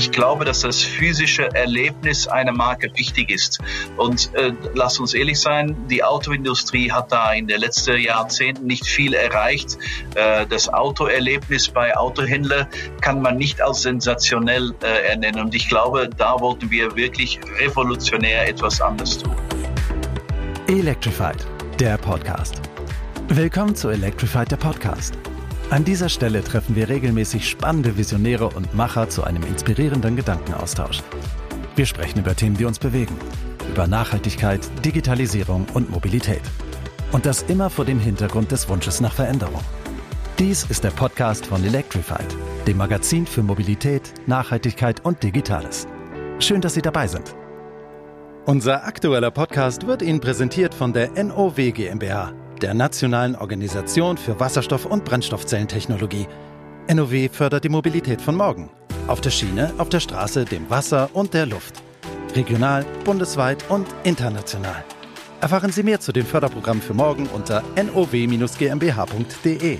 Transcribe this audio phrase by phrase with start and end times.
[0.00, 3.58] ich glaube, dass das physische Erlebnis einer Marke wichtig ist.
[3.98, 8.86] Und äh, lass uns ehrlich sein, die Autoindustrie hat da in den letzten Jahrzehnten nicht
[8.86, 9.76] viel erreicht.
[10.14, 12.66] Äh, das Autoerlebnis bei Autohändlern
[13.02, 15.44] kann man nicht als sensationell äh, ernennen.
[15.44, 19.36] Und ich glaube, da wollten wir wirklich revolutionär etwas anderes tun.
[20.66, 21.46] Electrified,
[21.78, 22.62] der Podcast.
[23.28, 25.12] Willkommen zu Electrified, der Podcast.
[25.70, 31.00] An dieser Stelle treffen wir regelmäßig spannende Visionäre und Macher zu einem inspirierenden Gedankenaustausch.
[31.76, 33.16] Wir sprechen über Themen, die uns bewegen,
[33.70, 36.42] über Nachhaltigkeit, Digitalisierung und Mobilität.
[37.12, 39.62] Und das immer vor dem Hintergrund des Wunsches nach Veränderung.
[40.40, 45.86] Dies ist der Podcast von Electrified, dem Magazin für Mobilität, Nachhaltigkeit und Digitales.
[46.40, 47.36] Schön, dass Sie dabei sind.
[48.44, 54.86] Unser aktueller Podcast wird Ihnen präsentiert von der NOW GmbH der Nationalen Organisation für Wasserstoff-
[54.86, 56.26] und Brennstoffzellentechnologie.
[56.92, 58.70] NOW fördert die Mobilität von morgen.
[59.06, 61.82] Auf der Schiene, auf der Straße, dem Wasser und der Luft.
[62.34, 64.84] Regional, bundesweit und international.
[65.40, 69.78] Erfahren Sie mehr zu den Förderprogrammen für morgen unter now-gmbh.de.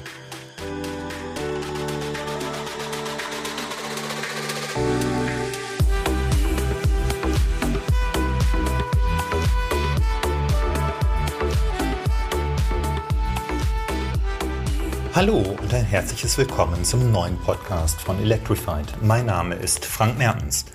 [15.12, 18.86] Hallo und ein herzliches Willkommen zum neuen Podcast von Electrified.
[19.02, 20.66] Mein Name ist Frank Mertens.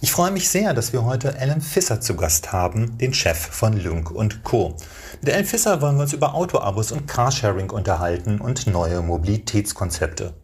[0.00, 3.72] Ich freue mich sehr, dass wir heute Alan Fisser zu Gast haben, den Chef von
[3.72, 4.76] Lynk Co.
[5.20, 10.40] Mit Alan Fisser wollen wir uns über Autoabos und Carsharing unterhalten und neue Mobilitätskonzepte.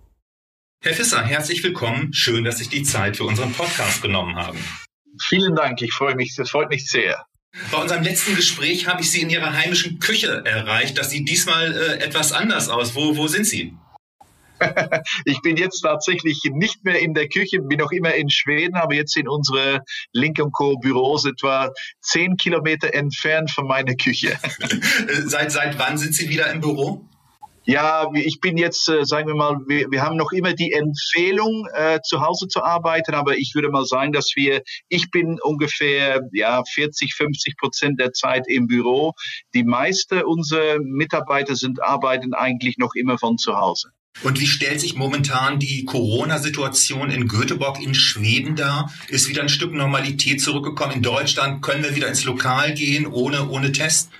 [0.83, 2.12] Herr Fisser, herzlich willkommen.
[2.12, 4.59] Schön, dass Sie die Zeit für unseren Podcast genommen haben.
[5.22, 7.27] Vielen Dank, ich freue mich, es freut mich sehr.
[7.70, 10.97] Bei unserem letzten Gespräch habe ich Sie in Ihrer heimischen Küche erreicht.
[10.97, 12.95] Das sieht diesmal äh, etwas anders aus.
[12.95, 13.77] Wo, wo sind Sie?
[15.25, 18.94] ich bin jetzt tatsächlich nicht mehr in der Küche, bin noch immer in Schweden, aber
[18.94, 19.81] jetzt in unsere
[20.12, 20.77] Link Co.
[20.77, 24.38] Büros etwa zehn Kilometer entfernt von meiner Küche.
[25.25, 27.09] seit, seit wann sind Sie wieder im Büro?
[27.70, 31.69] Ja, ich bin jetzt, äh, sagen wir mal, wir, wir haben noch immer die Empfehlung,
[31.72, 36.20] äh, zu Hause zu arbeiten, aber ich würde mal sagen, dass wir, ich bin ungefähr
[36.32, 39.12] ja 40, 50 Prozent der Zeit im Büro.
[39.54, 43.91] Die meisten unserer Mitarbeiter sind arbeiten eigentlich noch immer von zu Hause.
[44.25, 48.92] Und wie stellt sich momentan die Corona-Situation in Göteborg in Schweden dar?
[49.06, 50.94] Ist wieder ein Stück Normalität zurückgekommen?
[50.94, 54.10] In Deutschland können wir wieder ins Lokal gehen ohne, ohne Test?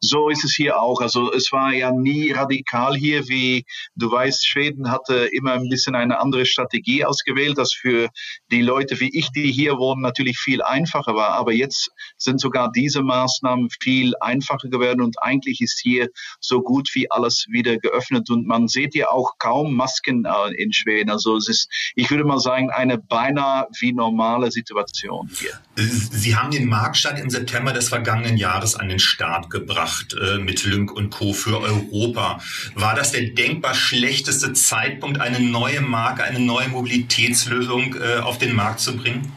[0.00, 1.00] So ist es hier auch.
[1.00, 3.64] Also es war ja nie radikal hier, wie
[3.94, 8.08] du weißt, Schweden hatte immer ein bisschen eine andere Strategie ausgewählt, das für
[8.50, 11.30] die Leute wie ich, die hier wohnen, natürlich viel einfacher war.
[11.30, 16.08] Aber jetzt sind sogar diese Maßnahmen viel einfacher geworden und eigentlich ist hier
[16.40, 20.72] so gut wie alles wieder geöffnet und man sieht ja auch kaum Masken äh, in
[20.72, 21.10] Schweden.
[21.10, 25.60] Also es ist, ich würde mal sagen, eine beinahe wie normale Situation hier.
[25.76, 30.38] Sie haben den Marktstand im September des vergangenen Jahres an den Start gebracht gebracht äh,
[30.38, 31.32] mit Lynk und Co.
[31.32, 32.40] für Europa.
[32.74, 38.54] War das der denkbar schlechteste Zeitpunkt, eine neue Marke, eine neue Mobilitätslösung äh, auf den
[38.54, 39.32] Markt zu bringen?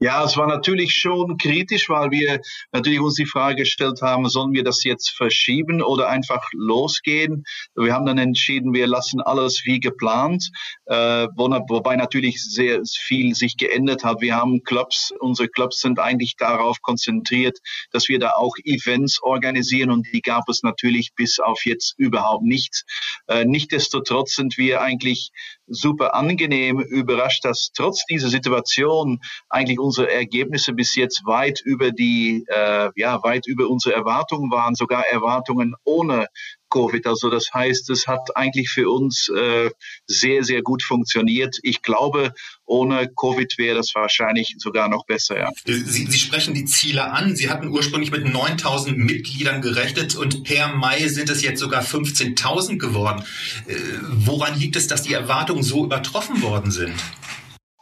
[0.00, 2.40] Ja, es war natürlich schon kritisch, weil wir
[2.72, 7.44] natürlich uns die Frage gestellt haben, sollen wir das jetzt verschieben oder einfach losgehen?
[7.74, 10.50] Wir haben dann entschieden, wir lassen alles wie geplant,
[10.86, 14.20] äh, wobei natürlich sehr viel sich geändert hat.
[14.20, 17.58] Wir haben Clubs, unsere Clubs sind eigentlich darauf konzentriert,
[17.90, 22.44] dass wir da auch Events organisieren und die gab es natürlich bis auf jetzt überhaupt
[22.44, 22.84] nicht.
[23.26, 25.30] Äh, Nichtsdestotrotz sind wir eigentlich
[25.66, 32.44] super angenehm überrascht, dass trotz dieser Situation eigentlich unsere Ergebnisse bis jetzt weit über die,
[32.48, 36.28] äh, ja, weit über unsere Erwartungen waren, sogar Erwartungen ohne
[36.70, 37.06] Covid.
[37.06, 39.70] Also das heißt, es hat eigentlich für uns äh,
[40.06, 41.58] sehr, sehr gut funktioniert.
[41.62, 42.32] Ich glaube,
[42.66, 45.38] ohne Covid wäre das wahrscheinlich sogar noch besser.
[45.38, 45.50] Ja.
[45.64, 47.36] Sie, Sie sprechen die Ziele an.
[47.36, 52.78] Sie hatten ursprünglich mit 9000 Mitgliedern gerechnet und per Mai sind es jetzt sogar 15.000
[52.78, 53.24] geworden.
[53.66, 56.94] Äh, woran liegt es, dass die Erwartungen so übertroffen worden sind?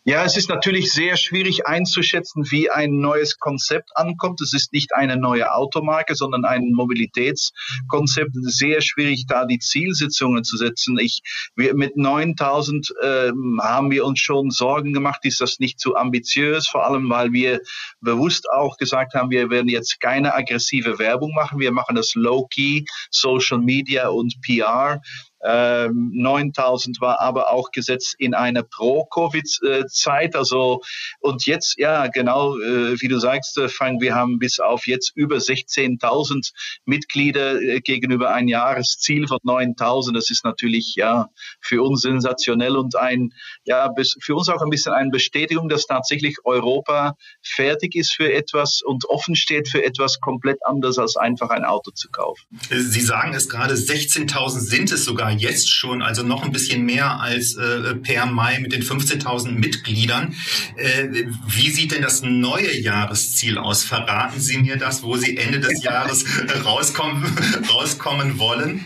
[0.09, 4.41] Ja, es ist natürlich sehr schwierig einzuschätzen, wie ein neues Konzept ankommt.
[4.41, 8.31] Es ist nicht eine neue Automarke, sondern ein Mobilitätskonzept.
[8.35, 10.97] Sehr schwierig, da die Zielsitzungen zu setzen.
[11.01, 11.23] Ich,
[11.57, 16.69] wir, mit 9000 äh, haben wir uns schon Sorgen gemacht, ist das nicht zu ambitiös,
[16.69, 17.59] vor allem weil wir
[18.01, 21.59] bewusst auch gesagt haben, wir werden jetzt keine aggressive Werbung machen.
[21.59, 25.01] Wir machen das low-key, Social Media und PR.
[25.45, 30.35] Ähm, 9000 war aber auch gesetzt in einer Pro-Covid-Zeit.
[30.35, 30.81] Also,
[31.21, 35.13] und jetzt, ja, genau, äh, wie du sagst, äh, Frank, wir haben bis auf jetzt
[35.15, 36.53] über 16.000
[36.85, 40.17] Mitglieder äh, gegenüber ein Jahresziel von 9000.
[40.17, 41.29] Das ist natürlich, ja,
[41.61, 43.33] für uns sensationell und ein,
[43.65, 43.91] ja,
[44.21, 49.05] für uns auch ein bisschen eine Bestätigung, dass tatsächlich Europa fertig ist für etwas und
[49.07, 52.47] offen steht für etwas komplett anderes als einfach ein Auto zu kaufen.
[52.71, 57.21] Sie sagen es gerade, 16.000 sind es sogar jetzt schon, also noch ein bisschen mehr
[57.21, 60.35] als äh, per Mai mit den 15.000 Mitgliedern.
[60.77, 63.85] Äh, wie sieht denn das neue Jahresziel aus?
[63.85, 66.25] Verraten Sie mir das, wo Sie Ende des Jahres
[66.65, 67.25] rauskommen,
[67.73, 68.85] rauskommen wollen?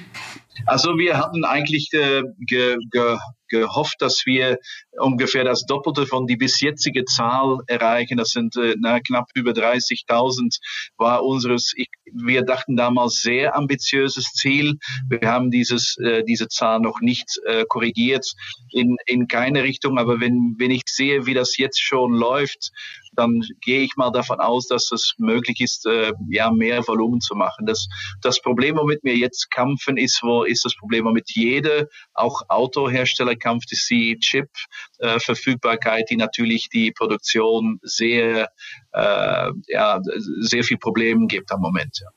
[0.66, 3.16] Also wir hatten eigentlich äh, ge, ge,
[3.50, 4.58] gehofft, dass wir
[4.98, 8.16] ungefähr das Doppelte von die bis jetzige Zahl erreichen.
[8.16, 10.56] Das sind äh, na, knapp über 30.000
[10.96, 14.78] war unseres, ich, wir dachten damals sehr ambitiöses Ziel.
[15.08, 18.26] Wir haben dieses, äh, diese Zahl noch nicht äh, korrigiert
[18.70, 19.98] in, in keine Richtung.
[19.98, 22.70] Aber wenn, wenn ich sehe, wie das jetzt schon läuft,
[23.14, 27.34] dann gehe ich mal davon aus, dass es möglich ist, äh, ja, mehr Volumen zu
[27.34, 27.66] machen.
[27.66, 27.88] Das,
[28.22, 33.36] das Problem, womit wir jetzt kämpfen, ist, wo ist das Problem, womit jede, auch Autohersteller
[33.72, 38.50] ist die Chip-Verfügbarkeit, die natürlich die Produktion sehr,
[38.92, 40.00] äh, ja,
[40.40, 41.98] sehr viel Probleme gibt am Moment.
[42.00, 42.08] Ja.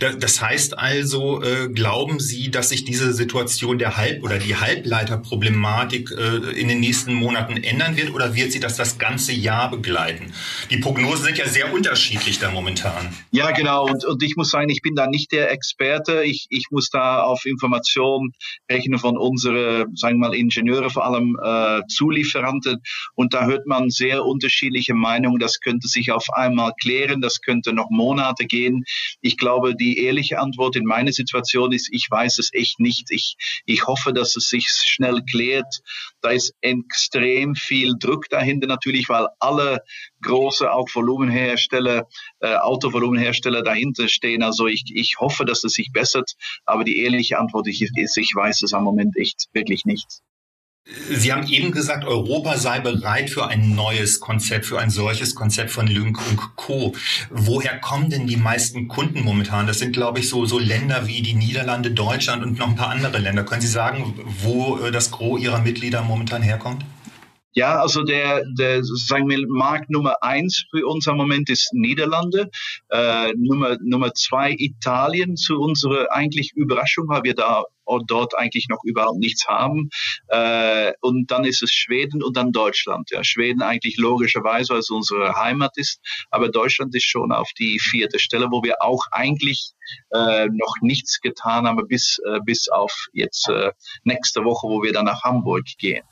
[0.00, 6.10] Das heißt also, äh, glauben Sie, dass sich diese Situation der Halb- oder die Halbleiterproblematik
[6.10, 10.32] äh, in den nächsten Monaten ändern wird oder wird sie das das ganze Jahr begleiten?
[10.70, 13.14] Die Prognosen sind ja sehr unterschiedlich da momentan.
[13.30, 13.86] Ja, genau.
[13.86, 16.24] Und, und ich muss sagen, ich bin da nicht der Experte.
[16.24, 18.32] Ich, ich muss da auf Informationen
[18.68, 22.82] rechnen von unseren, sagen wir mal, Ingenieure, vor allem äh, Zulieferanten.
[23.14, 25.38] Und da hört man sehr unterschiedliche Meinungen.
[25.38, 27.20] Das könnte sich auf einmal klären.
[27.20, 28.84] Das könnte noch Monate gehen.
[29.20, 33.10] Ich glaube, glaube, die ehrliche Antwort in meiner Situation ist, ich weiß es echt nicht.
[33.10, 33.36] Ich,
[33.66, 35.80] ich hoffe, dass es sich schnell klärt.
[36.22, 39.80] Da ist extrem viel Druck dahinter natürlich, weil alle
[40.22, 42.08] große auch Volumenhersteller,
[42.40, 44.42] äh, Autovolumenhersteller dahinter stehen.
[44.42, 46.32] Also ich, ich hoffe, dass es sich bessert.
[46.64, 50.20] Aber die ehrliche Antwort ist, ich weiß es am Moment echt wirklich nicht.
[50.84, 55.70] Sie haben eben gesagt, Europa sei bereit für ein neues Konzept, für ein solches Konzept
[55.70, 56.94] von Lynk und Co.
[57.30, 59.66] Woher kommen denn die meisten Kunden momentan?
[59.66, 62.90] Das sind, glaube ich, so, so Länder wie die Niederlande, Deutschland und noch ein paar
[62.90, 63.44] andere Länder.
[63.44, 66.84] Können Sie sagen, wo äh, das Gros Ihrer Mitglieder momentan herkommt?
[67.52, 72.48] Ja, also der, der sagen wir, Markt Nummer eins für uns am Moment ist Niederlande,
[72.90, 77.64] äh, Nummer, Nummer zwei Italien zu unserer eigentlich Überraschung, weil wir da
[77.98, 79.90] dort eigentlich noch überhaupt nichts haben.
[80.28, 83.10] Äh, und dann ist es Schweden und dann Deutschland.
[83.10, 86.00] Ja, Schweden eigentlich logischerweise, es unsere Heimat ist,
[86.30, 89.72] aber Deutschland ist schon auf die vierte Stelle, wo wir auch eigentlich
[90.12, 93.72] äh, noch nichts getan haben, bis, äh, bis auf jetzt äh,
[94.04, 96.04] nächste Woche, wo wir dann nach Hamburg gehen.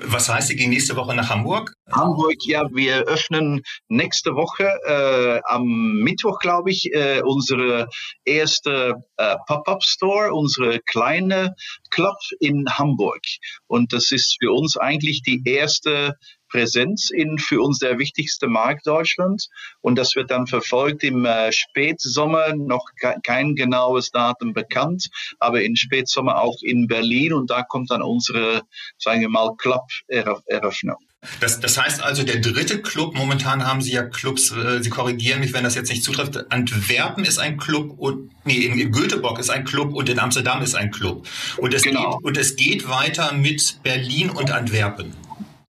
[0.00, 1.72] Was heißt, Sie gehen nächste Woche nach Hamburg?
[1.90, 5.64] Hamburg, ja, wir öffnen nächste Woche äh, am
[6.02, 7.88] Mittwoch, glaube ich, äh, unsere
[8.24, 11.54] erste äh, Pop-up-Store, unsere kleine
[11.90, 13.22] Club in Hamburg.
[13.66, 16.14] Und das ist für uns eigentlich die erste
[16.48, 19.48] Präsenz in für uns der wichtigste Markt Deutschland.
[19.80, 22.86] Und das wird dann verfolgt im äh, Spätsommer, noch
[23.22, 25.08] kein genaues Datum bekannt,
[25.38, 27.32] aber im Spätsommer auch in Berlin.
[27.32, 28.62] Und da kommt dann unsere,
[28.98, 30.98] sagen wir mal, Club-Eröffnung.
[31.40, 35.40] Das, das heißt also, der dritte Club, momentan haben Sie ja Clubs, äh, Sie korrigieren
[35.40, 36.52] mich, wenn das jetzt nicht zutrifft.
[36.52, 40.62] Antwerpen ist ein Club und nee, in, in Göteborg ist ein Club und in Amsterdam
[40.62, 41.26] ist ein Club.
[41.56, 42.18] Und es, genau.
[42.18, 45.12] geht, und es geht weiter mit Berlin und Antwerpen.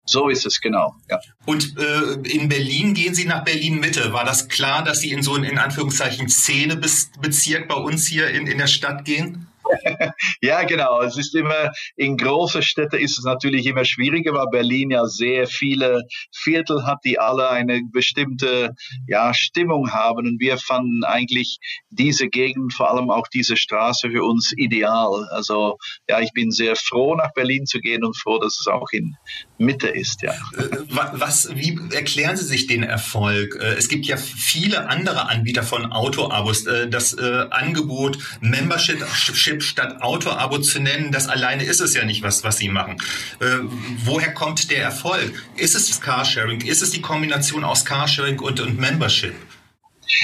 [0.08, 0.96] So ist es genau.
[1.10, 1.20] Ja.
[1.46, 4.14] Und äh, in Berlin gehen Sie nach Berlin Mitte.
[4.14, 8.48] War das klar, dass Sie in so einen in Anführungszeichen Szene-Bezirk bei uns hier in,
[8.48, 9.48] in der Stadt gehen?
[10.42, 11.02] ja, genau.
[11.02, 15.48] Es ist immer, in großen Städten ist es natürlich immer schwieriger, weil Berlin ja sehr
[15.48, 18.76] viele Viertel hat, die alle eine bestimmte
[19.08, 20.28] ja, Stimmung haben.
[20.28, 21.60] Und wir fanden eigentlich
[21.90, 25.28] diese Gegend, vor allem auch diese Straße für uns ideal.
[25.32, 25.78] Also,
[26.10, 29.16] ja, ich bin sehr froh, nach Berlin zu gehen und froh, dass es auch in
[29.58, 30.34] Mitte ist, ja.
[30.58, 33.56] Äh, was, wie erklären Sie sich den Erfolg?
[33.60, 36.66] Äh, es gibt ja viele andere Anbieter von Autoabos.
[36.66, 42.44] Äh, das Angebot Membership statt Auto-Abo zu nennen, das alleine ist es ja nicht, was,
[42.44, 42.98] was sie machen.
[43.40, 43.60] Äh,
[44.06, 45.44] woher kommt der Erfolg?
[45.56, 46.62] Ist es das Carsharing?
[46.62, 49.36] Ist es die Kombination aus Carsharing und, und Membership?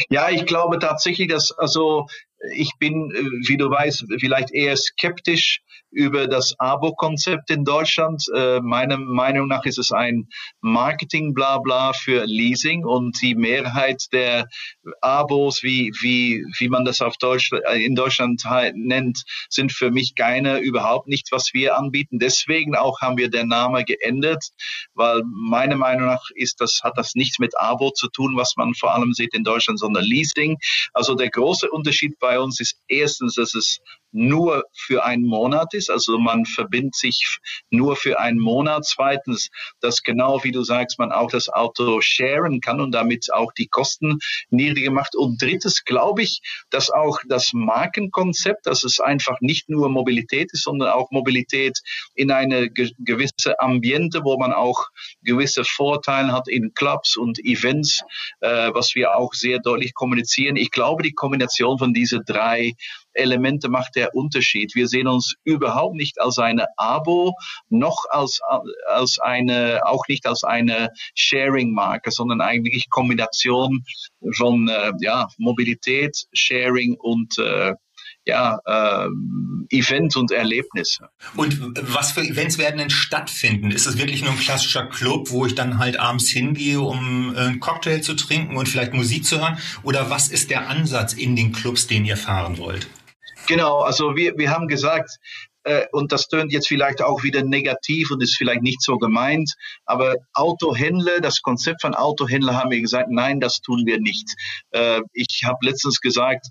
[0.10, 2.08] Ja, ich glaube tatsächlich, dass also
[2.56, 5.62] ich bin, äh, wie du weißt, vielleicht eher skeptisch
[5.94, 8.24] über das Abo-Konzept in Deutschland.
[8.36, 10.28] Äh, meiner Meinung nach ist es ein
[10.62, 14.48] Marketing-Blabla für Leasing und die Mehrheit der
[15.02, 20.16] Abos, wie, wie, wie man das auf Deutsch, äh, in Deutschland nennt, sind für mich
[20.16, 22.20] keine, überhaupt nicht, was wir anbieten.
[22.20, 24.44] Deswegen auch haben wir den Namen geändert,
[24.94, 28.74] weil meiner Meinung nach ist das, hat das nichts mit Abo zu tun, was man
[28.74, 30.58] vor allem sieht in Deutschland, sondern Leasing.
[30.94, 33.80] Also der große Unterschied bei uns ist erstens, dass es
[34.14, 37.40] nur für einen Monat ist, also man verbindet sich
[37.70, 38.86] nur für einen Monat.
[38.86, 39.50] Zweitens,
[39.82, 43.68] dass genau wie du sagst, man auch das Auto sharen kann und damit auch die
[43.68, 45.16] Kosten niedriger macht.
[45.16, 50.64] Und drittes glaube ich, dass auch das Markenkonzept, dass es einfach nicht nur Mobilität ist,
[50.64, 51.80] sondern auch Mobilität
[52.14, 54.88] in eine ge gewisse Ambiente, wo man auch
[55.24, 58.02] gewisse Vorteile hat in Clubs und Events,
[58.42, 60.56] äh, was wir auch sehr deutlich kommunizieren.
[60.56, 62.74] Ich glaube, die Kombination von diesen drei
[63.14, 64.76] Elemente macht der Unterschied.
[64.76, 67.34] Wir sehen uns überhaupt nicht als eine Abo,
[67.70, 68.40] noch als,
[68.88, 73.84] als eine, auch nicht als eine Sharing-Marke, sondern eigentlich Kombination
[74.38, 77.74] von äh, ja, Mobilität, Sharing und äh,
[78.26, 79.08] ja, äh,
[79.70, 81.00] Event und Erlebnis.
[81.36, 81.60] Und
[81.94, 83.72] was für Events werden denn stattfinden?
[83.72, 87.40] Ist es wirklich nur ein klassischer Club, wo ich dann halt abends hingehe, um äh,
[87.40, 89.58] einen Cocktail zu trinken und vielleicht Musik zu hören?
[89.84, 92.88] Oder was ist der Ansatz in den Clubs, den ihr fahren wollt?
[93.48, 95.20] Genau, also wir, wir haben gesagt,
[95.64, 99.54] äh, und das tönt jetzt vielleicht auch wieder negativ und ist vielleicht nicht so gemeint,
[99.86, 104.34] aber Autohändler, das Konzept von Autohändler haben wir gesagt, nein, das tun wir nicht.
[104.72, 106.48] Äh, ich habe letztens gesagt,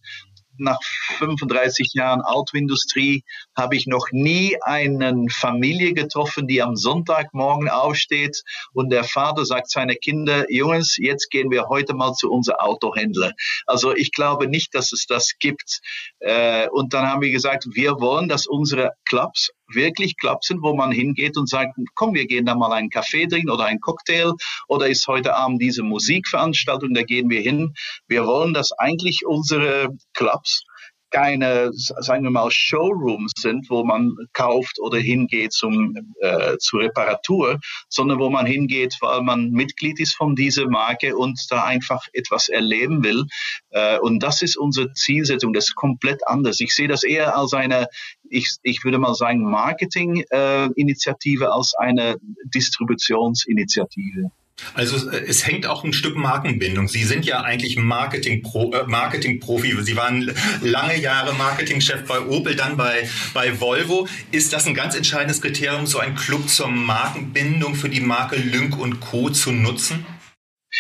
[0.59, 0.79] nach
[1.19, 3.25] 35 Jahren Autoindustrie
[3.57, 8.43] habe ich noch nie eine Familie getroffen, die am Sonntagmorgen aufsteht
[8.73, 13.33] und der Vater sagt seine Kinder, Jungs, jetzt gehen wir heute mal zu unserem Autohändler.
[13.67, 15.81] Also ich glaube nicht, dass es das gibt.
[16.21, 20.75] Äh, und dann haben wir gesagt, wir wollen, dass unsere Clubs wirklich Clubs sind, wo
[20.75, 24.33] man hingeht und sagt, komm, wir gehen da mal einen Kaffee trinken oder einen Cocktail
[24.69, 27.75] oder ist heute Abend diese Musikveranstaltung, da gehen wir hin.
[28.07, 30.65] Wir wollen, dass eigentlich unsere Clubs
[31.13, 37.61] keine, sagen wir mal, Showrooms sind, wo man kauft oder hingeht zum, äh, zur Reparatur,
[37.89, 42.49] sondern wo man hingeht, weil man Mitglied ist von dieser Marke und da einfach etwas
[42.49, 43.27] erleben will.
[43.71, 46.61] Äh, und das ist unsere Zielsetzung, das ist komplett anders.
[46.61, 47.87] Ich sehe das eher als eine,
[48.29, 54.31] ich, ich würde mal sagen, Marketing-Initiative äh, als eine Distributionsinitiative.
[54.75, 56.89] Also äh, es hängt auch ein Stück Markenbindung.
[56.89, 59.83] Sie sind ja eigentlich äh, Marketing-Profi.
[59.83, 64.09] Sie waren lange Jahre Marketingchef bei Opel, dann bei, bei Volvo.
[64.31, 68.79] Ist das ein ganz entscheidendes Kriterium, so ein Club zur Markenbindung für die Marke Lynk
[68.79, 69.31] und Co.
[69.31, 70.07] zu nutzen?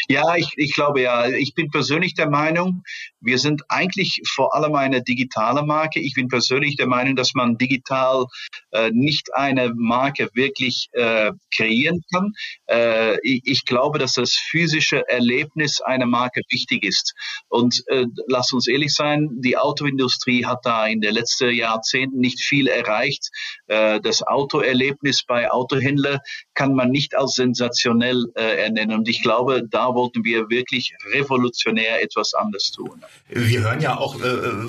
[0.08, 1.28] Ja, ich, ich glaube ja.
[1.28, 2.82] Ich bin persönlich der Meinung,
[3.22, 6.00] wir sind eigentlich vor allem eine digitale Marke.
[6.00, 8.26] Ich bin persönlich der Meinung, dass man digital
[8.72, 12.32] äh, nicht eine Marke wirklich äh, kreieren kann.
[12.68, 17.14] Äh, ich, ich, glaube, dass das physische Erlebnis einer Marke wichtig ist.
[17.48, 22.40] Und äh, lass uns ehrlich sein, die Autoindustrie hat da in den letzten Jahrzehnten nicht
[22.40, 23.30] viel erreicht.
[23.68, 26.18] Äh, das Autoerlebnis bei Autohändlern
[26.54, 28.98] kann man nicht als sensationell äh, ernennen.
[28.98, 33.02] Und ich glaube, da wollten wir wirklich revolutionär etwas anders tun.
[33.34, 34.22] Wir hören ja auch, äh,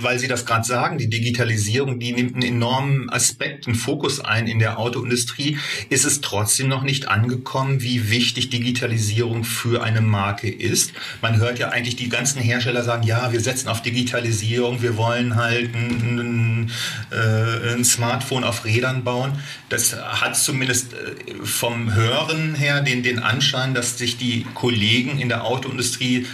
[0.03, 4.47] weil Sie das gerade sagen, die Digitalisierung, die nimmt einen enormen Aspekt, einen Fokus ein
[4.47, 5.57] in der Autoindustrie.
[5.89, 10.93] Ist es trotzdem noch nicht angekommen, wie wichtig Digitalisierung für eine Marke ist?
[11.21, 15.35] Man hört ja eigentlich die ganzen Hersteller sagen, ja, wir setzen auf Digitalisierung, wir wollen
[15.35, 16.71] halt ein, ein,
[17.11, 19.33] äh, ein Smartphone auf Rädern bauen.
[19.67, 25.27] Das hat zumindest äh, vom Hören her den, den Anschein, dass sich die Kollegen in
[25.27, 26.27] der Autoindustrie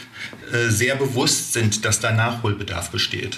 [0.52, 3.38] sehr bewusst sind, dass da Nachholbedarf besteht?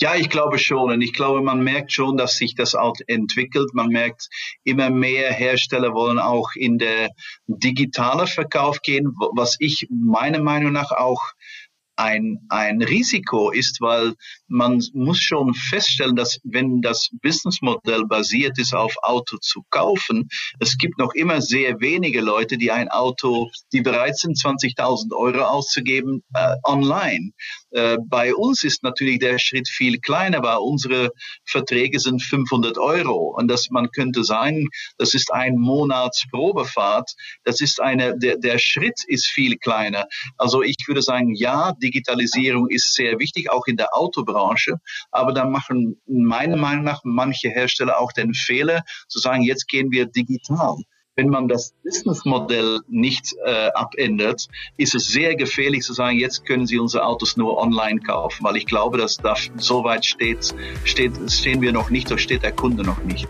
[0.00, 0.90] Ja, ich glaube schon.
[0.90, 3.74] Und ich glaube, man merkt schon, dass sich das auch entwickelt.
[3.74, 4.28] Man merkt,
[4.64, 7.10] immer mehr Hersteller wollen auch in der
[7.46, 11.22] digitale Verkauf gehen, was ich meiner Meinung nach auch
[11.96, 14.14] ein, ein Risiko ist, weil
[14.52, 20.28] man muss schon feststellen, dass wenn das Businessmodell basiert ist auf Auto zu kaufen,
[20.60, 25.42] es gibt noch immer sehr wenige Leute, die ein Auto, die bereit sind, 20.000 Euro
[25.42, 27.32] auszugeben, äh, online.
[27.70, 31.10] Äh, bei uns ist natürlich der Schritt viel kleiner, weil unsere
[31.44, 34.68] Verträge sind 500 Euro und das man könnte sagen,
[34.98, 37.12] das ist ein Monatsprobefahrt.
[37.44, 40.06] Das ist eine, der, der Schritt ist viel kleiner.
[40.36, 44.41] Also ich würde sagen, ja, Digitalisierung ist sehr wichtig, auch in der Autobranche.
[45.10, 49.90] Aber da machen meiner Meinung nach manche Hersteller auch den Fehler zu sagen, jetzt gehen
[49.90, 50.76] wir digital.
[51.14, 56.66] wenn man das Businessmodell nicht äh, abändert, ist es sehr gefährlich zu sagen, jetzt können
[56.66, 61.12] Sie unsere Autos nur online kaufen, weil ich glaube, dass da so weit steht, steht,
[61.30, 63.28] stehen wir noch nicht, so steht der Kunde noch nicht.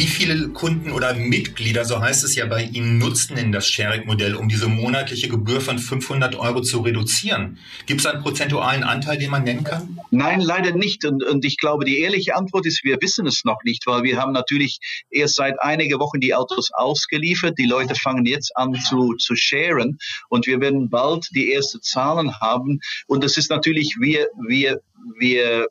[0.00, 4.34] Wie viele Kunden oder Mitglieder, so heißt es ja bei Ihnen, nutzen denn das Sharing-Modell,
[4.34, 7.58] um diese monatliche Gebühr von 500 Euro zu reduzieren?
[7.84, 9.98] Gibt es einen prozentualen Anteil, den man nennen kann?
[10.10, 11.04] Nein, leider nicht.
[11.04, 14.16] Und, und ich glaube, die ehrliche Antwort ist, wir wissen es noch nicht, weil wir
[14.16, 14.78] haben natürlich
[15.10, 17.58] erst seit einigen Wochen die Autos ausgeliefert.
[17.58, 19.98] Die Leute fangen jetzt an zu, zu sharen
[20.30, 22.80] und wir werden bald die ersten Zahlen haben.
[23.06, 24.80] Und das ist natürlich, wir, wir,
[25.18, 25.66] wir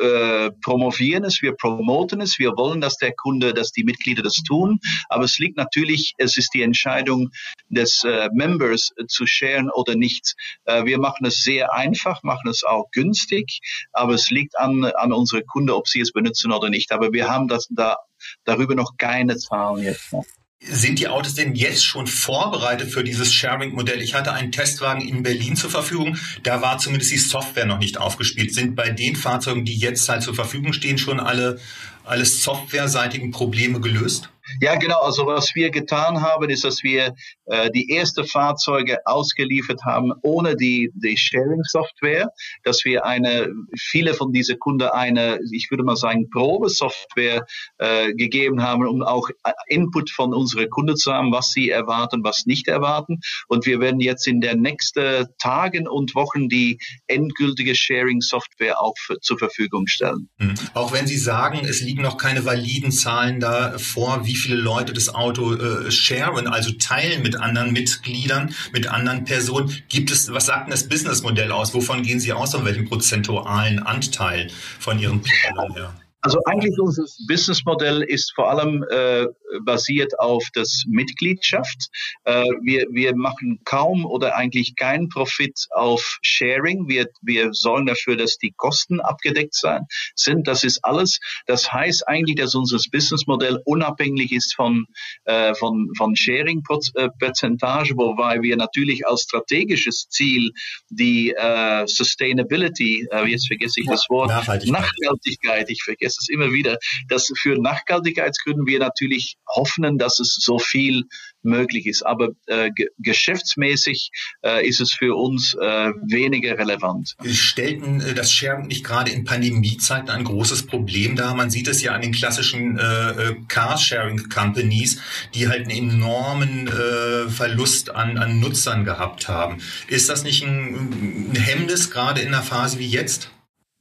[0.00, 4.42] äh, promovieren es, wir promoten es, wir wollen, dass der Kunde, dass die Mitglieder das
[4.46, 4.80] tun.
[5.08, 7.30] Aber es liegt natürlich, es ist die Entscheidung
[7.68, 10.34] des äh, Members äh, zu sharen oder nicht.
[10.64, 13.60] Äh, wir machen es sehr einfach, machen es auch günstig,
[13.92, 16.92] aber es liegt an, an unsere Kunden, ob sie es benutzen oder nicht.
[16.92, 17.96] Aber wir haben das da
[18.44, 20.12] darüber noch keine Zahlen jetzt.
[20.12, 20.24] Noch.
[20.64, 24.00] Sind die Autos denn jetzt schon vorbereitet für dieses Sharing-Modell?
[24.00, 26.16] Ich hatte einen Testwagen in Berlin zur Verfügung.
[26.44, 28.54] Da war zumindest die Software noch nicht aufgespielt.
[28.54, 31.58] Sind bei den Fahrzeugen, die jetzt halt zur Verfügung stehen, schon alle,
[32.04, 34.31] alle softwareseitigen Probleme gelöst?
[34.60, 35.00] Ja, genau.
[35.00, 37.14] Also was wir getan haben, ist, dass wir
[37.46, 42.28] äh, die ersten Fahrzeuge ausgeliefert haben ohne die, die Sharing-Software,
[42.64, 47.46] dass wir eine, viele von diesen Kunden eine, ich würde mal sagen, Probesoftware
[47.78, 52.24] äh, gegeben haben, um auch äh, Input von unseren Kunden zu haben, was sie erwarten,
[52.24, 53.20] was nicht erwarten.
[53.48, 59.20] Und wir werden jetzt in den nächsten Tagen und Wochen die endgültige Sharing-Software auch für,
[59.20, 60.28] zur Verfügung stellen.
[60.38, 60.54] Hm.
[60.74, 64.92] Auch wenn Sie sagen, es liegen noch keine validen Zahlen da vor, wie viele Leute
[64.92, 69.74] das Auto äh, sharen, also teilen mit anderen Mitgliedern, mit anderen Personen.
[69.88, 71.74] Gibt es, was sagt denn das Businessmodell aus?
[71.74, 76.01] Wovon gehen Sie aus, von welchem prozentualen Anteil von Ihren Plänen her?
[76.22, 79.26] Also eigentlich unser Businessmodell ist vor allem äh,
[79.64, 81.88] basiert auf das Mitgliedschaft.
[82.24, 86.88] Äh, wir, wir machen kaum oder eigentlich keinen Profit auf Sharing.
[86.88, 90.46] Wir, wir sorgen dafür, dass die Kosten abgedeckt sein, sind.
[90.46, 91.18] Das ist alles.
[91.46, 94.86] Das heißt eigentlich, dass unser Businessmodell unabhängig ist von,
[95.24, 100.52] äh, von, von Sharing-Perzentage, wobei wir natürlich als strategisches Ziel
[100.88, 106.28] die äh, Sustainability, äh, jetzt vergesse ich das Wort, Nachhaltigkeit, Nachhaltigkeit ich vergesse vergesse es
[106.28, 106.78] immer wieder,
[107.08, 111.04] dass für Nachhaltigkeitsgründen wir natürlich hoffen, dass es so viel
[111.42, 112.04] möglich ist.
[112.04, 114.10] Aber äh, geschäftsmäßig
[114.44, 117.14] äh, ist es für uns äh, weniger relevant.
[117.24, 121.34] Stellten äh, das Sharing nicht gerade in Pandemiezeiten ein großes Problem dar?
[121.34, 125.00] Man sieht es ja an den klassischen äh, äh Car-Sharing-Companies,
[125.34, 129.58] die halt einen enormen äh, Verlust an, an Nutzern gehabt haben.
[129.88, 133.30] Ist das nicht ein, ein Hemmnis gerade in einer Phase wie jetzt?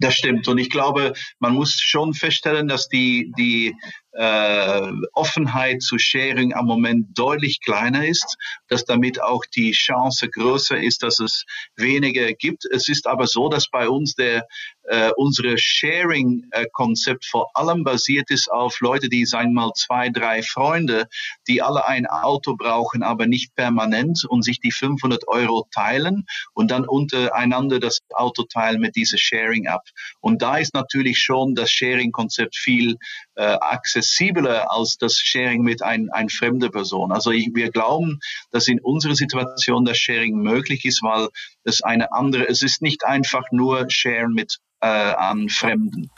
[0.01, 0.47] Das stimmt.
[0.47, 3.75] Und ich glaube, man muss schon feststellen, dass die, die
[4.13, 10.77] äh, Offenheit zu Sharing am Moment deutlich kleiner ist, dass damit auch die Chance größer
[10.77, 11.45] ist, dass es
[11.75, 12.65] weniger gibt.
[12.65, 14.45] Es ist aber so, dass bei uns der
[14.83, 21.07] äh, unsere Sharing-Konzept vor allem basiert ist auf Leute, die sagen mal zwei, drei Freunde,
[21.47, 26.71] die alle ein Auto brauchen, aber nicht permanent und sich die 500 Euro teilen und
[26.71, 29.81] dann untereinander das Auto teilen mit dieser Sharing-App.
[30.19, 32.97] Und da ist natürlich schon das Sharing-Konzept viel
[33.35, 37.11] äh, accessibler als das Sharing mit ein, ein fremder Person.
[37.11, 38.19] Also ich, wir glauben,
[38.51, 41.29] dass in unserer Situation das Sharing möglich ist, weil
[41.63, 46.09] es eine andere, es ist nicht einfach nur Sharen mit äh, an Fremden.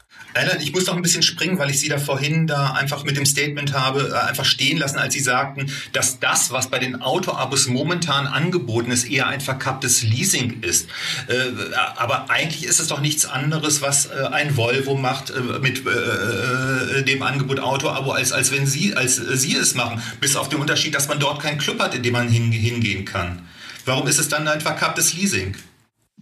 [0.62, 3.26] Ich muss noch ein bisschen springen, weil ich Sie da vorhin da einfach mit dem
[3.26, 7.67] Statement habe, äh, einfach stehen lassen, als Sie sagten, dass das, was bei den Autoabos
[7.67, 10.89] momentan angeboten ist, eher ein verkapptes Leasing ist.
[11.28, 11.52] Äh,
[11.97, 17.60] aber eigentlich ist es doch nichts anderes, was äh, ein Volvo macht mit dem Angebot
[17.60, 20.02] Autoabo, als, als wenn Sie, als Sie es machen.
[20.19, 23.41] Bis auf den Unterschied, dass man dort keinen Club hat, in dem man hingehen kann.
[23.86, 25.56] Warum ist es dann ein verkapptes Leasing?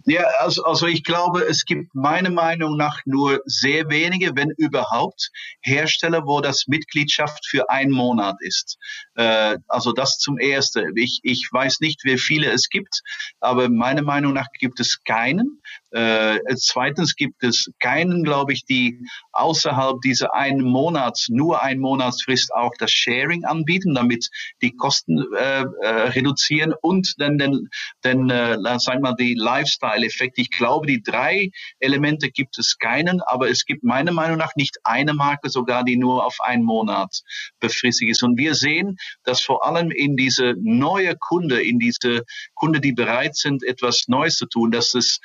[0.04, 5.30] Ja, also, also ich glaube, es gibt meiner Meinung nach nur sehr wenige, wenn überhaupt,
[5.60, 8.78] Hersteller, wo das Mitgliedschaft für einen Monat ist.
[9.14, 10.96] Äh, also das zum Ersten.
[10.96, 13.02] Ich, ich weiß nicht, wie viele es gibt,
[13.40, 15.60] aber meiner Meinung nach gibt es keinen.
[15.90, 18.98] Äh, zweitens gibt es keinen, glaube ich, die
[19.32, 24.28] außerhalb dieser einen Monats, nur ein Monatsfrist auch das Sharing anbieten, damit
[24.62, 27.68] die Kosten äh, äh, reduzieren und dann den,
[28.04, 30.38] den äh, sagen wir mal, die Lifestyle Skaleneffekt.
[30.38, 34.78] Ich glaube, die drei Elemente gibt es keinen, aber es gibt meiner Meinung nach nicht
[34.84, 37.22] eine Marke sogar, die nur auf einen Monat
[37.60, 38.22] befristet ist.
[38.22, 43.36] Und wir sehen, dass vor allem in diese neue Kunde, in diese Kunde, die bereit
[43.36, 45.20] sind, etwas Neues zu tun, dass es,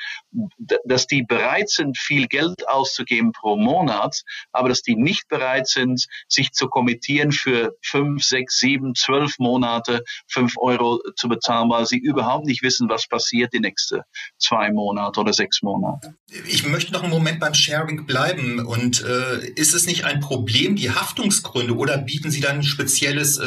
[0.86, 6.06] dass die bereit sind, viel Geld auszugeben pro Monat, aber dass die nicht bereit sind,
[6.28, 11.98] sich zu kommittieren für fünf, sechs, sieben, zwölf Monate, fünf Euro zu bezahlen, weil sie
[11.98, 14.02] überhaupt nicht wissen, was passiert die nächsten
[14.38, 16.16] zwei Monate oder sechs Monate.
[16.48, 18.66] Ich möchte noch einen Moment beim Sharing bleiben.
[18.66, 23.38] Und äh, ist es nicht ein Problem, die Haftungsgründe oder bieten Sie dann ein spezielles
[23.38, 23.44] äh,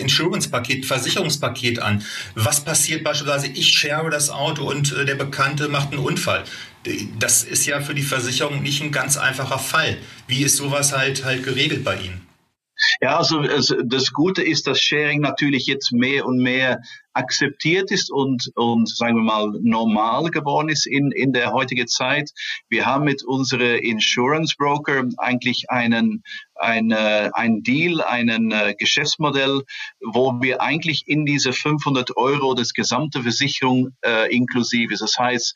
[0.00, 2.02] Insurance-Paket, Versicherungspaket an?
[2.34, 6.44] Was passiert beispielsweise, ich share das Auto und äh, der Bekannte macht einen Unfall?
[7.18, 9.98] Das ist ja für die Versicherung nicht ein ganz einfacher Fall.
[10.26, 12.26] Wie ist sowas halt halt geregelt bei Ihnen?
[13.02, 13.42] Ja, also
[13.84, 16.80] das Gute ist, dass Sharing natürlich jetzt mehr und mehr
[17.12, 22.30] akzeptiert ist und, und sagen wir mal normal geworden ist in, in der heutigen Zeit.
[22.68, 26.22] Wir haben mit unserem Insurance Broker eigentlich einen,
[26.54, 29.62] ein, äh, ein Deal, einen äh, Geschäftsmodell,
[30.00, 34.94] wo wir eigentlich in diese 500 Euro das gesamte Versicherung äh, inklusive.
[34.98, 35.54] Das heißt,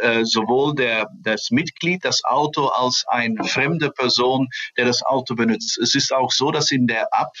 [0.00, 5.78] äh, sowohl der, das Mitglied, das Auto, als eine fremde Person, der das Auto benutzt.
[5.78, 7.32] Es ist auch so, dass in der App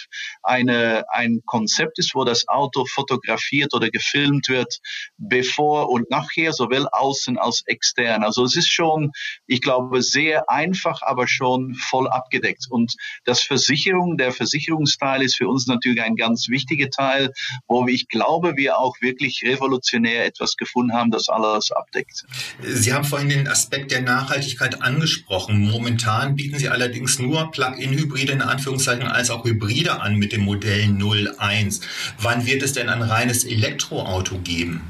[0.42, 4.78] eine, ein Konzept ist, wo das Auto fotografiert oder gefilmt wird,
[5.18, 8.22] bevor und nachher, sowohl außen als extern.
[8.22, 9.12] Also es ist schon,
[9.46, 12.66] ich glaube, sehr einfach, aber schon voll abgedeckt.
[12.68, 17.32] Und das Versicherung, der Versicherungsteil ist für uns natürlich ein ganz wichtiger Teil,
[17.66, 22.24] wo ich glaube, wir auch wirklich revolutionär etwas gefunden haben, das alles abdeckt.
[22.62, 25.70] Sie haben vorhin den Aspekt der Nachhaltigkeit angesprochen.
[25.70, 30.86] Momentan bieten Sie allerdings nur Plug-in-Hybride in Anführungszeichen als auch Hybride an mit dem Modell
[30.86, 31.80] 01.
[32.18, 34.82] Wann wird es denn ein reines Elektroauto geben?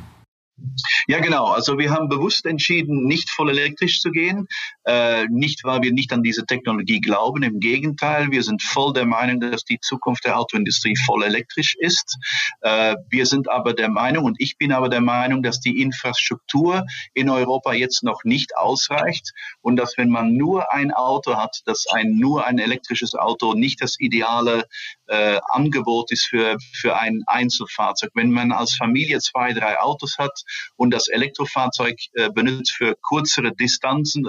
[1.07, 1.47] Ja, genau.
[1.47, 4.49] Also wir haben bewusst entschieden, nicht voll elektrisch zu gehen.
[4.87, 7.43] Äh, nicht, weil wir nicht an diese Technologie glauben.
[7.43, 12.17] Im Gegenteil, wir sind voll der Meinung, dass die Zukunft der Autoindustrie voll elektrisch ist.
[12.61, 16.85] Äh, wir sind aber der Meinung, und ich bin aber der Meinung, dass die Infrastruktur
[17.15, 21.87] in Europa jetzt noch nicht ausreicht und dass wenn man nur ein Auto hat, dass
[21.93, 24.67] ein nur ein elektrisches Auto nicht das ideale
[25.09, 28.11] äh, Angebot ist für, für ein Einzelfahrzeug.
[28.15, 30.43] Wenn man als Familie zwei, drei Autos hat
[30.77, 34.27] und das Elektrofahrzeug äh, benutzt für kürzere Distanzen,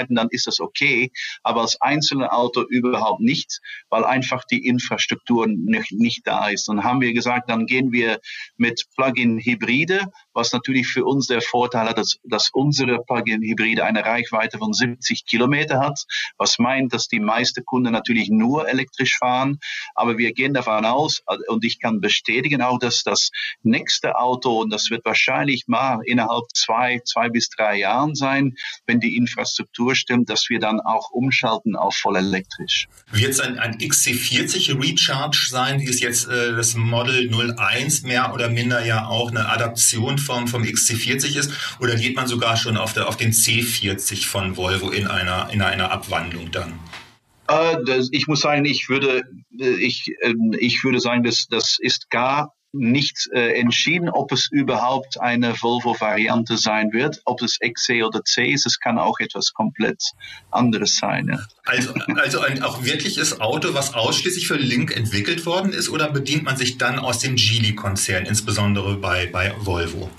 [0.00, 1.10] Reichweiten, dann ist das okay.
[1.42, 6.68] Aber als einzelne Auto überhaupt nicht, weil einfach die Infrastruktur nicht, nicht da ist.
[6.68, 8.20] Dann haben wir gesagt, dann gehen wir
[8.56, 14.58] mit Plug-in-Hybride, was natürlich für uns der Vorteil hat, dass, dass unsere Plug-in-Hybride eine Reichweite
[14.58, 16.04] von 70 Kilometer hat,
[16.36, 19.58] was meint, dass die meisten Kunden natürlich nur elektrisch fahren.
[19.94, 23.30] Aber wir gehen davon aus, und ich kann bestätigen auch, dass das
[23.62, 28.54] nächste Auto, und das wird wahrscheinlich mal innerhalb zwei, zwei bis drei Jahren sein,
[28.86, 32.88] wenn die Infrastruktur stimmt, dass wir dann auch umschalten auf voll elektrisch.
[33.10, 38.32] Wird es ein, ein XC40 Recharge sein, wie es jetzt äh, das Model 01 mehr
[38.32, 41.52] oder minder ja auch eine Adaption vom, vom XC40 ist?
[41.80, 45.62] Oder geht man sogar schon auf, der, auf den C40 von Volvo in einer, in
[45.62, 46.78] einer Abwandlung dann?
[47.48, 47.76] Äh,
[48.12, 49.22] ich muss sagen, ich würde,
[49.58, 54.48] äh, ich, ähm, ich würde sagen, das, das ist gar nicht äh, entschieden, ob es
[54.50, 58.66] überhaupt eine Volvo-Variante sein wird, ob es XC oder C ist.
[58.66, 60.02] Es kann auch etwas komplett
[60.50, 61.28] anderes sein.
[61.28, 61.38] Ja.
[61.64, 66.44] Also, also ein auch wirkliches Auto, was ausschließlich für Link entwickelt worden ist, oder bedient
[66.44, 70.10] man sich dann aus dem Geely-Konzern, insbesondere bei, bei Volvo?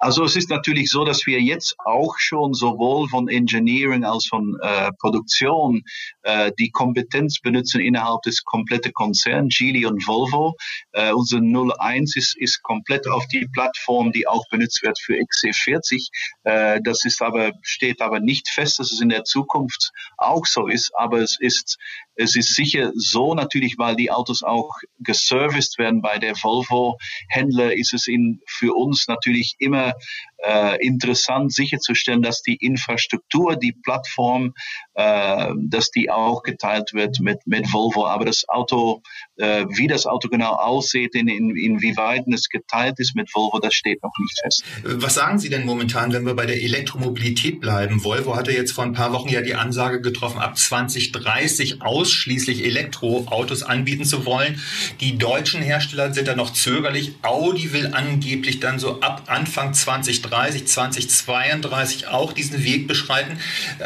[0.00, 4.58] Also es ist natürlich so, dass wir jetzt auch schon sowohl von Engineering als von
[4.62, 5.82] äh, Produktion
[6.22, 10.56] äh, die Kompetenz benutzen innerhalb des kompletten Konzerns, Geely und Volvo.
[10.92, 16.08] Äh, unser 01 ist, ist komplett auf die Plattform, die auch benutzt wird für XC40.
[16.44, 20.66] Äh, das ist aber, steht aber nicht fest, dass es in der Zukunft auch so
[20.66, 21.76] ist, aber es ist
[22.16, 27.94] es ist sicher so natürlich, weil die Autos auch geserviced werden bei der Volvo-Händler, ist
[27.94, 29.94] es in, für uns natürlich immer
[30.42, 34.54] äh, interessant sicherzustellen, dass die Infrastruktur, die Plattform,
[34.94, 38.06] äh, dass die auch geteilt wird mit, mit Volvo.
[38.06, 39.02] Aber das Auto,
[39.36, 43.74] äh, wie das Auto genau aussieht, in, in, inwieweit es geteilt ist mit Volvo, das
[43.74, 44.64] steht noch nicht fest.
[44.84, 48.02] Was sagen Sie denn momentan, wenn wir bei der Elektromobilität bleiben?
[48.02, 53.62] Volvo hatte jetzt vor ein paar Wochen ja die Ansage getroffen, ab 2030 ausschließlich Elektroautos
[53.62, 54.60] anbieten zu wollen.
[55.00, 57.12] Die deutschen Hersteller sind da noch zögerlich.
[57.22, 63.38] Audi will angeblich dann so ab Anfang 2030 2030, 2032 auch diesen Weg beschreiten.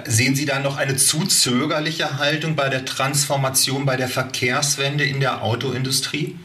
[0.06, 5.20] Sehen Sie da noch eine zu zögerliche Haltung bei der Transformation, bei der Verkehrswende in
[5.20, 6.36] der Autoindustrie?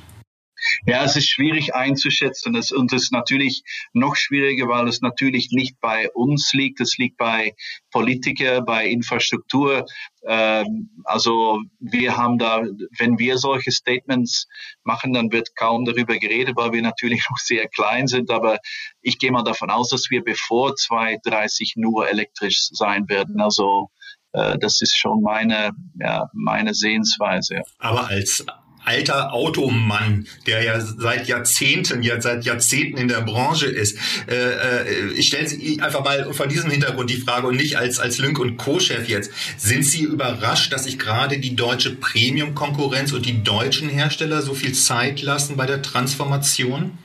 [0.86, 5.50] Ja, es ist schwierig einzuschätzen es, und es ist natürlich noch schwieriger, weil es natürlich
[5.52, 6.80] nicht bei uns liegt.
[6.82, 7.56] Es liegt bei
[7.92, 9.86] Politiker, bei Infrastruktur.
[10.26, 12.64] Ähm, also wir haben da,
[12.98, 14.48] wenn wir solche Statements
[14.84, 18.30] machen, dann wird kaum darüber geredet, weil wir natürlich noch sehr klein sind.
[18.30, 18.58] Aber
[19.02, 23.40] ich gehe mal davon aus, dass wir bevor 2030 nur elektrisch sein werden.
[23.40, 23.90] Also
[24.34, 27.62] äh, das ist schon meine, ja, meine Sehensweise.
[27.80, 28.46] Aber als
[28.90, 33.98] alter Automann, der ja seit Jahrzehnten, ja seit Jahrzehnten in der Branche ist.
[34.28, 38.00] Äh, äh, ich stelle Sie einfach mal vor diesem Hintergrund die Frage und nicht als,
[38.00, 39.32] als Lynk und Co-Chef jetzt.
[39.58, 44.74] Sind Sie überrascht, dass sich gerade die deutsche Premium-Konkurrenz und die deutschen Hersteller so viel
[44.74, 46.98] Zeit lassen bei der Transformation?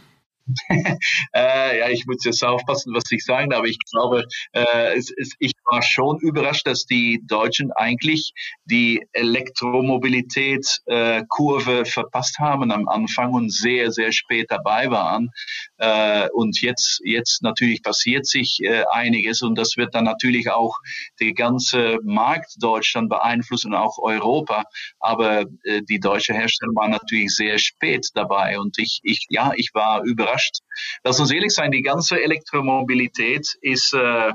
[1.34, 5.32] Äh, ja, ich muss jetzt aufpassen, was ich sage, aber ich glaube, äh, es, es,
[5.38, 8.32] ich war schon überrascht, dass die Deutschen eigentlich
[8.64, 11.22] die Elektromobilität äh,
[11.84, 15.30] verpasst haben am Anfang und sehr, sehr spät dabei waren.
[15.84, 20.76] Äh, und jetzt, jetzt natürlich passiert sich äh, einiges und das wird dann natürlich auch
[21.20, 24.64] die ganze Markt Deutschland beeinflussen und auch Europa.
[24.98, 29.70] Aber äh, die deutsche Hersteller waren natürlich sehr spät dabei und ich, ich, ja, ich
[29.74, 30.60] war überrascht.
[31.02, 34.32] Lass uns ehrlich sein, die ganze Elektromobilität ist, äh,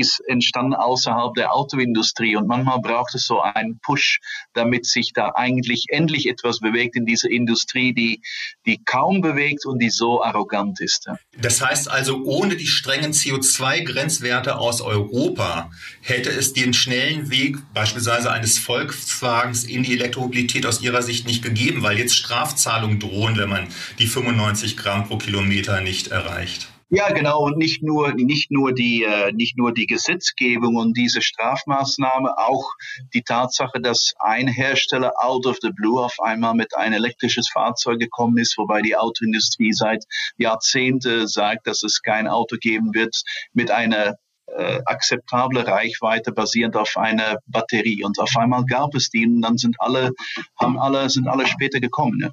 [0.00, 4.20] ist entstanden außerhalb der Autoindustrie und manchmal braucht es so einen Push,
[4.54, 8.22] damit sich da eigentlich endlich etwas bewegt in dieser Industrie, die,
[8.66, 11.08] die kaum bewegt und die so arrogant ist.
[11.38, 18.32] Das heißt also, ohne die strengen CO2-Grenzwerte aus Europa hätte es den schnellen Weg beispielsweise
[18.32, 23.48] eines Volkswagens in die Elektromobilität aus Ihrer Sicht nicht gegeben, weil jetzt Strafzahlungen drohen, wenn
[23.48, 26.68] man die 95 Gramm pro Kilometer nicht erreicht.
[26.92, 27.44] Ja, genau.
[27.44, 32.68] Und nicht nur, nicht nur die, äh, nicht nur die Gesetzgebung und diese Strafmaßnahme, auch
[33.14, 38.00] die Tatsache, dass ein Hersteller out of the blue auf einmal mit ein elektrisches Fahrzeug
[38.00, 40.04] gekommen ist, wobei die Autoindustrie seit
[40.36, 43.22] Jahrzehnten sagt, dass es kein Auto geben wird
[43.52, 48.02] mit einer äh, akzeptable Reichweite basierend auf einer Batterie.
[48.02, 50.10] Und auf einmal gab es die und dann sind alle,
[50.58, 52.18] haben alle, sind alle später gekommen.
[52.20, 52.30] Ja.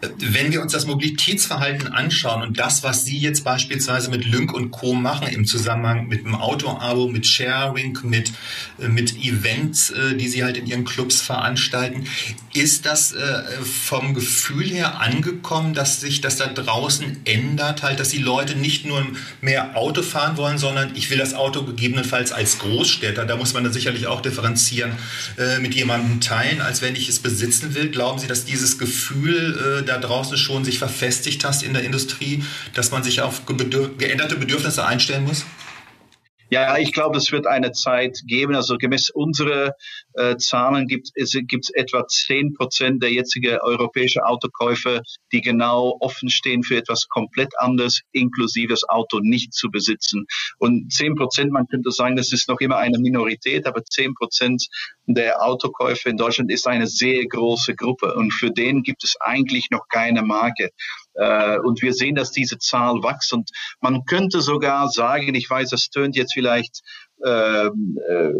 [0.00, 4.70] Wenn wir uns das Mobilitätsverhalten anschauen und das, was Sie jetzt beispielsweise mit Lynk und
[4.70, 4.94] Co.
[4.94, 8.30] machen im Zusammenhang mit dem Auto-Abo, mit Sharing, mit,
[8.78, 12.04] äh, mit Events, äh, die Sie halt in Ihren Clubs veranstalten,
[12.54, 18.10] ist das äh, vom Gefühl her angekommen, dass sich das da draußen ändert, halt, dass
[18.10, 19.04] die Leute nicht nur
[19.40, 23.64] mehr Auto fahren wollen, sondern ich will das Auto gegebenenfalls als Großstädter, da muss man
[23.64, 24.92] dann sicherlich auch differenzieren,
[25.60, 27.90] mit jemandem teilen, als wenn ich es besitzen will.
[27.90, 32.44] Glauben Sie, dass dieses Gefühl da draußen schon sich verfestigt hast in der Industrie,
[32.74, 35.44] dass man sich auf geänderte Bedürfnisse einstellen muss?
[36.50, 38.54] Ja, ich glaube, es wird eine Zeit geben.
[38.54, 39.72] Also gemäß unserer
[40.18, 45.02] äh, Zahlen gibt es gibt etwa zehn Prozent der jetzigen europäischen Autokäufer,
[45.32, 50.26] die genau offen stehen für etwas komplett anderes, inklusive das Auto nicht zu besitzen.
[50.58, 54.66] Und zehn Prozent, man könnte sagen, das ist noch immer eine Minorität, aber zehn Prozent
[55.06, 58.14] der Autokäufer in Deutschland ist eine sehr große Gruppe.
[58.14, 60.70] Und für den gibt es eigentlich noch keine Marke.
[61.14, 63.32] Äh, und wir sehen, dass diese Zahl wächst.
[63.32, 63.50] Und
[63.80, 66.82] man könnte sogar sagen, ich weiß, das tönt jetzt vielleicht
[67.24, 68.30] ähm, äh,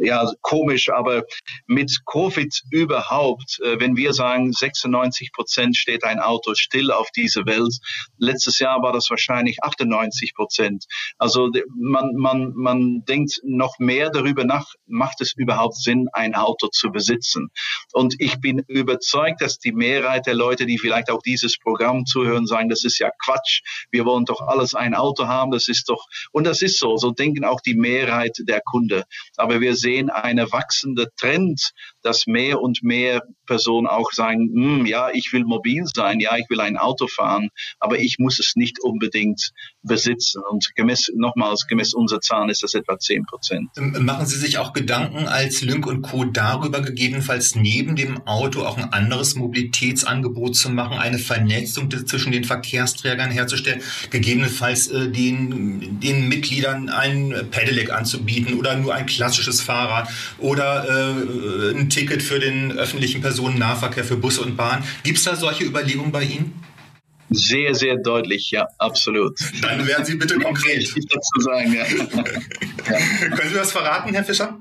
[0.00, 1.24] ja, komisch, aber
[1.66, 7.46] mit Covid überhaupt, äh, wenn wir sagen, 96 Prozent steht ein Auto still auf dieser
[7.46, 7.74] Welt,
[8.18, 10.84] letztes Jahr war das wahrscheinlich 98 Prozent.
[11.18, 16.68] Also man, man, man denkt noch mehr darüber nach, macht es überhaupt Sinn, ein Auto
[16.68, 17.48] zu besitzen?
[17.92, 22.46] Und ich bin überzeugt, dass die Mehrheit der Leute, die vielleicht auch dieses Programm zuhören,
[22.46, 26.06] sagen, das ist ja Quatsch, wir wollen doch alles ein Auto haben, das ist doch,
[26.32, 29.04] und das ist so, so denken auch die Mehrheit der Kunde.
[29.36, 35.10] Aber wir sehen eine wachsende Trend, dass mehr und mehr Personen auch sagen, hm, ja,
[35.12, 37.48] ich will mobil sein, ja, ich will ein Auto fahren,
[37.80, 39.50] aber ich muss es nicht unbedingt
[39.82, 40.42] besitzen.
[40.50, 43.68] Und gemäß, nochmals, gemäß unserer Zahlen ist das etwa 10 Prozent.
[43.76, 46.24] Ähm, machen Sie sich auch Gedanken als Lynk und Co.
[46.24, 52.44] darüber, gegebenenfalls neben dem Auto auch ein anderes Mobilitätsangebot zu machen, eine Vernetzung zwischen den
[52.44, 60.08] Verkehrsträgern herzustellen, gegebenenfalls äh, den, den Mitgliedern ein Pedelec anzubieten oder nur ein klassisches Fahrrad
[60.38, 64.84] oder äh, ein Ticket für den öffentlichen Personennahverkehr für Busse und Bahn.
[65.02, 66.62] Gibt es da solche Überlegungen bei Ihnen?
[67.30, 69.38] Sehr, sehr deutlich, ja, absolut.
[69.60, 70.82] Dann werden Sie bitte konkret.
[70.82, 71.84] Ich dazu sagen, ja.
[72.90, 73.28] ja.
[73.36, 74.58] Können Sie was verraten, Herr Fischer?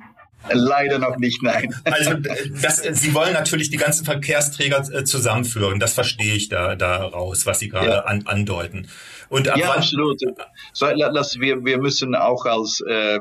[0.50, 1.74] Leider noch nicht, nein.
[1.86, 2.14] Also
[2.62, 5.80] das, Sie wollen natürlich die ganzen Verkehrsträger äh, zusammenführen.
[5.80, 8.00] Das verstehe ich da daraus, was Sie gerade ja.
[8.02, 8.88] an, andeuten.
[9.30, 10.22] Und ja, absolut.
[10.74, 13.20] So, lass, wir, wir müssen auch als, äh,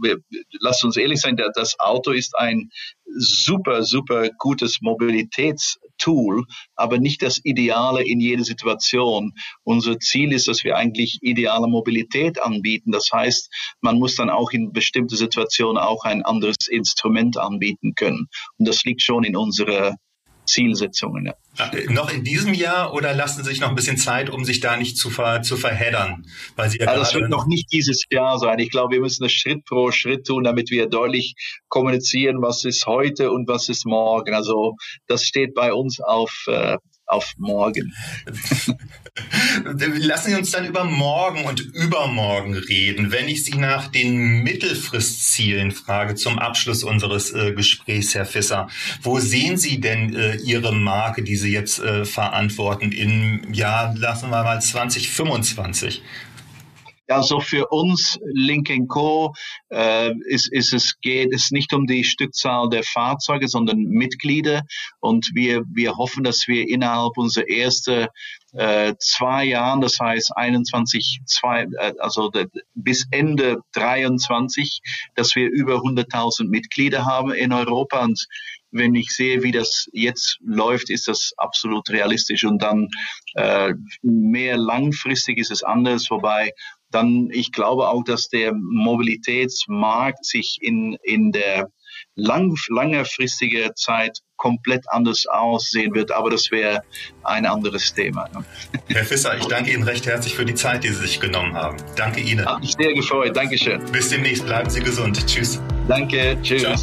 [0.00, 0.18] wir,
[0.60, 2.70] lass uns ehrlich sein, das Auto ist ein
[3.16, 9.32] super, super gutes Mobilitäts Tool, aber nicht das Ideale in jeder Situation.
[9.62, 12.90] Unser Ziel ist, dass wir eigentlich ideale Mobilität anbieten.
[12.90, 13.48] Das heißt,
[13.80, 18.26] man muss dann auch in bestimmte Situationen auch ein anderes Instrument anbieten können.
[18.58, 19.94] Und das liegt schon in unserer
[20.50, 21.32] Zielsetzungen.
[21.58, 21.72] Ja.
[21.72, 24.60] Äh, noch in diesem Jahr oder lassen Sie sich noch ein bisschen Zeit, um sich
[24.60, 26.26] da nicht zu, ver, zu verheddern?
[26.56, 28.58] Weil Sie ja also das wird noch nicht dieses Jahr sein.
[28.58, 31.34] Ich glaube, wir müssen das Schritt pro Schritt tun, damit wir deutlich
[31.68, 34.34] kommunizieren, was ist heute und was ist morgen.
[34.34, 36.76] Also das steht bei uns auf, äh,
[37.10, 37.92] auf morgen.
[39.64, 43.10] Lassen Sie uns dann über morgen und übermorgen reden.
[43.10, 48.68] Wenn ich Sie nach den Mittelfristzielen frage zum Abschluss unseres äh, Gesprächs, Herr Fisser,
[49.02, 54.30] wo sehen Sie denn äh, Ihre Marke, die Sie jetzt äh, verantworten, im Jahr, lassen
[54.30, 56.02] wir mal 2025?
[57.10, 59.34] Also für uns Link Co.
[59.68, 64.62] Äh, ist, ist es geht es nicht um die Stückzahl der Fahrzeuge, sondern Mitglieder.
[65.00, 68.06] Und wir wir hoffen, dass wir innerhalb unserer ersten
[68.52, 72.30] äh, zwei Jahren, das heißt 21, zwei, äh, also
[72.74, 74.80] bis Ende 23,
[75.14, 78.04] dass wir über 100.000 Mitglieder haben in Europa.
[78.04, 78.26] Und
[78.72, 82.44] wenn ich sehe, wie das jetzt läuft, ist das absolut realistisch.
[82.44, 82.88] Und dann
[83.34, 86.52] äh, mehr langfristig ist es anders, wobei
[86.90, 91.68] dann ich glaube auch, dass der Mobilitätsmarkt sich in, in der
[92.14, 96.82] lang, langfristigen Zeit komplett anders aussehen wird, aber das wäre
[97.24, 98.28] ein anderes Thema.
[98.32, 98.44] Ne?
[98.88, 101.76] Herr Fisser, ich danke Ihnen recht herzlich für die Zeit, die Sie sich genommen haben.
[101.96, 102.46] Danke Ihnen.
[102.46, 103.36] Hat mich sehr gefreut.
[103.36, 103.84] Dankeschön.
[103.92, 104.46] Bis demnächst.
[104.46, 105.26] Bleiben Sie gesund.
[105.26, 105.60] Tschüss.
[105.88, 106.38] Danke.
[106.42, 106.62] Tschüss.
[106.62, 106.76] Ciao.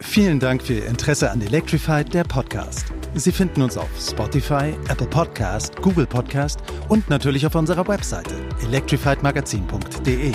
[0.00, 2.86] Vielen Dank für Ihr Interesse an Electrified, der Podcast.
[3.18, 10.32] Sie finden uns auf Spotify, Apple Podcast, Google Podcast und natürlich auf unserer Webseite electrifiedmagazin.de.